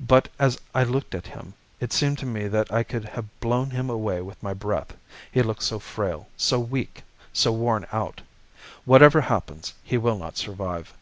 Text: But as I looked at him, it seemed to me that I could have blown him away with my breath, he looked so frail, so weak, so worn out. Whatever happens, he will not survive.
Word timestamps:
But 0.00 0.26
as 0.36 0.58
I 0.74 0.82
looked 0.82 1.14
at 1.14 1.28
him, 1.28 1.54
it 1.78 1.92
seemed 1.92 2.18
to 2.18 2.26
me 2.26 2.48
that 2.48 2.72
I 2.74 2.82
could 2.82 3.04
have 3.04 3.38
blown 3.38 3.70
him 3.70 3.88
away 3.88 4.20
with 4.20 4.42
my 4.42 4.52
breath, 4.52 4.96
he 5.30 5.42
looked 5.44 5.62
so 5.62 5.78
frail, 5.78 6.26
so 6.36 6.58
weak, 6.58 7.04
so 7.32 7.52
worn 7.52 7.86
out. 7.92 8.20
Whatever 8.84 9.20
happens, 9.20 9.74
he 9.84 9.96
will 9.96 10.18
not 10.18 10.36
survive. 10.36 10.92